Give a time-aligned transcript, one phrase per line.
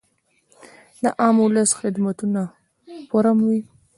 [1.03, 2.17] د عام اولس د خدمت
[3.09, 3.59] فورم وي-